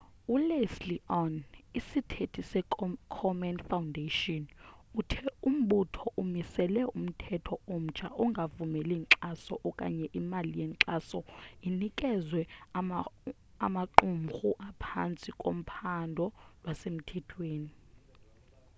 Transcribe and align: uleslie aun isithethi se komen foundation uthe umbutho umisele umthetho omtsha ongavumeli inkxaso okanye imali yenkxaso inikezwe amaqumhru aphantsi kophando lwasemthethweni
uleslie 0.33 0.99
aun 1.17 1.33
isithethi 1.79 2.41
se 2.51 2.59
komen 3.15 3.57
foundation 3.69 4.43
uthe 5.01 5.21
umbutho 5.49 6.05
umisele 6.21 6.81
umthetho 6.99 7.55
omtsha 7.75 8.07
ongavumeli 8.23 8.93
inkxaso 8.99 9.53
okanye 9.69 10.05
imali 10.19 10.51
yenkxaso 10.61 11.19
inikezwe 11.67 12.41
amaqumhru 13.65 14.51
aphantsi 14.67 15.29
kophando 15.41 16.25
lwasemthethweni 16.61 17.71